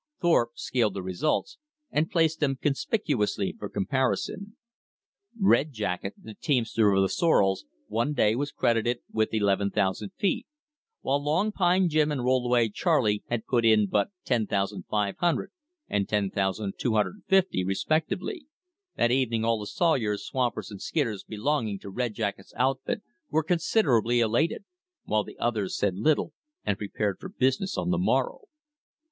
[0.19, 1.59] Thorpe scaled the results,
[1.91, 4.57] and placed them conspicuously for comparison.
[5.39, 10.47] Red Jacket, the teamster of the sorrels, one day was credited with 11,000 feet;
[11.01, 15.51] while Long Pine Jim and Rollway Charley had put in but 10,500
[15.87, 18.47] and 10,250 respectively.
[18.95, 24.19] That evening all the sawyers, swampers, and skidders belonging to Red Jacket's outfit were considerably
[24.19, 24.65] elated;
[25.03, 26.33] while the others said little
[26.65, 28.45] and prepared for business on the morrow.